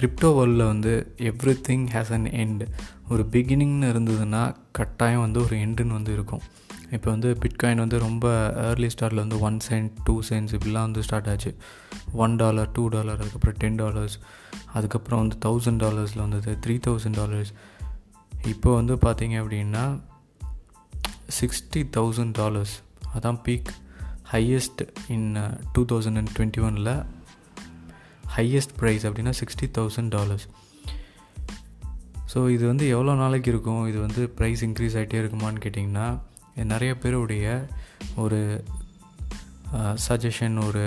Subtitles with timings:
[0.00, 0.92] Crypto வேர்ல்டில் வந்து
[1.30, 2.62] everything has an end
[3.08, 4.42] ஒரு பிகினிங்னு இருந்ததுன்னா
[4.72, 6.42] கட்டாயம் வந்து ஒரு எண்டுன்னு வந்து இருக்கும்.
[6.90, 8.26] இப்போ வந்து பிட்காயின் வந்து ரொம்ப
[8.68, 11.50] ஏர்லி ஸ்டார்டில் வந்து ஒன் சென்ட் டூ சென்ட்ஸ் இப்படிலாம் வந்து ஸ்டார்ட் ஆச்சு.
[12.12, 14.16] ஒன் டாலர் டூ டாலர் அதுக்கப்புறம் டென் டாலர்ஸ்
[14.72, 17.52] அதுக்கப்புறம் வந்து தௌசண்ட் டாலர்ஸில் வந்தது த்ரீ தௌசண்ட் டாலர்ஸ்
[18.48, 19.84] இப்போ வந்து பார்த்தீங்க அப்படின்னா
[21.40, 22.74] சிக்ஸ்டி தௌசண்ட் டாலர்ஸ்
[23.14, 23.70] அதான் peak
[24.32, 25.28] highest in
[25.72, 26.92] two thousand and twenty ஒனில்
[28.36, 30.46] ஹையஸ்ட் ப்ரைஸ் அப்படின்னா சிக்ஸ்டி தௌசண்ட் டாலர்ஸ்
[32.32, 33.84] ஸோ இது வந்து எவ்வளோ நாளைக்கு இருக்கும்?
[33.90, 36.06] இது வந்து ப்ரைஸ் இன்க்ரீஸ் ஆகிட்டே இருக்குமான்னு கேட்டிங்கன்னா
[36.72, 37.46] நிறைய பேருடைய
[38.16, 38.38] ஒரு
[40.08, 40.84] சஜஷன் ஒரு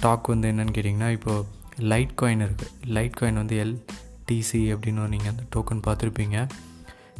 [0.00, 1.44] டாக் வந்து என்னன்னு கேட்டிங்கன்னா இப்போது
[1.92, 6.36] லைட் காயின் இருக்குது லைட் காயின் வந்து எல்டிசி அப்படின்னு நீங்கள் அந்த டோக்கன் பார்த்துருப்பீங்க.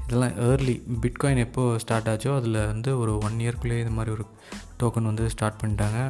[0.05, 4.27] இதெல்லாம் ஏர்லி பிட்காயின் எப்போ ஸ்டார்ட் ஆச்சோ அதில் வந்து ஒரு ஒன் இயர்க்குள்ளேயே இது மாதிரி ஒரு
[4.83, 6.01] டோக்கன் வந்து ஸ்டார்ட் பண்ணிட்டாங்க.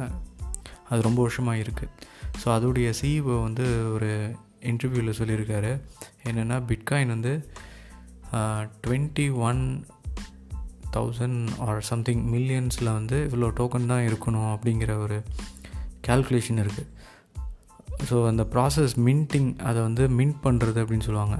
[0.89, 1.93] அது ரொம்ப வருஷமாக இருக்குது
[2.41, 4.09] ஸோ அதோடைய சிஇஓ வந்து ஒரு
[4.69, 5.71] இன்டர்வியூவில் சொல்லியிருக்காரு.
[6.29, 7.33] என்னென்னா பிட்காயின் வந்து
[8.85, 9.61] twenty one
[10.95, 15.17] thousand or something மில்லியன்ஸில் வந்து இவ்வளோ டோக்கன் தான் இருக்கணும் அப்படிங்கிற ஒரு
[16.07, 16.85] கேல்குலேஷன் இருக்குது
[18.09, 21.37] ஸோ அந்த ப்ராசஸ் மின்ட்டிங் அதை வந்து மின்ட் பண்ணுறது அப்படின்னு சொல்லுவாங்க.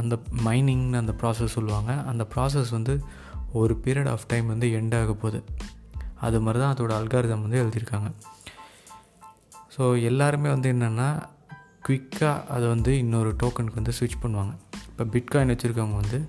[0.00, 0.14] அந்த
[0.46, 1.92] மைனிங்னு அந்த ப்ராசஸ் சொல்லுவாங்க.
[2.10, 2.94] அந்த ப்ராசஸ் வந்து
[3.60, 5.40] ஒரு பீரியட் ஆஃப் டைம் வந்து எண்ட் ஆக போகுது.
[6.26, 8.08] அது மாதிரி தான் அதோட அல்காரிதம் வந்து எழுதியிருக்காங்க.
[9.74, 11.08] ஸோ எல்லாருமே வந்து என்னென்னா
[11.88, 14.52] குயிக்காக அதை வந்து இன்னொரு டோக்கனுக்கு வந்து ஸ்விட்ச் பண்ணுவாங்க.
[14.88, 16.28] இப்போ பிட்காயின் வச்சுருக்கவங்க வந்து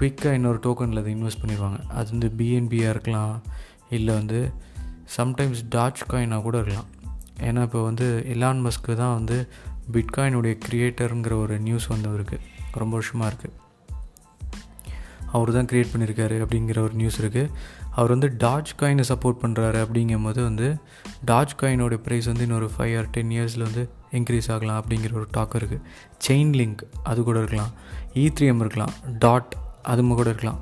[0.00, 3.42] குயிக்காக இன்னொரு டோக்கனில் அதை இன்வெஸ்ட் பண்ணிடுவாங்க அது வந்து பிஎன்பியாக இருக்கலாம்
[3.88, 4.40] இல்லை வந்து
[5.16, 6.90] சம்டைம்ஸ் டாச் காயினாக கூட இருக்கலாம்.
[7.40, 9.48] ஏன்னா இப்போ வந்து எலான் மஸ்க்கு தான் வந்து
[9.92, 13.54] பிட்காயினுடைய க்ரியேட்டருங்கிற ஒரு நியூஸ் வந்து இருக்குது ரொம்ப வருஷமாக இருக்குது
[15.32, 17.50] அவர் தான் க்ரியேட் பண்ணியிருக்காரு அப்படிங்கிற ஒரு நியூஸ் இருக்குது
[17.98, 20.68] அவர் வந்து டாஜ் காயினை சப்போர்ட் பண்ணுறாரு அப்படிங்கும் போது வந்து
[21.26, 25.54] டாஜ் காயினோட ப்ரைஸ் வந்து இன்னொரு ஃபைவ் ஆர் டென் இயர்ஸில் வந்து இன்க்ரீஸ் ஆகலாம் அப்படிங்கிற ஒரு டாக்
[25.54, 25.82] இருக்குது
[26.28, 27.72] செயின் லிங்க் அது கூட இருக்கலாம்.
[28.14, 28.92] E இ இருக்கலாம்.
[29.18, 30.60] டாட் அது கூட இருக்கலாம்.